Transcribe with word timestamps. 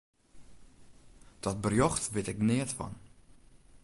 Dat 1.43 1.57
berjocht 1.63 2.05
wit 2.13 2.27
ik 2.33 2.37
neat 2.47 2.71
fan. 2.77 2.93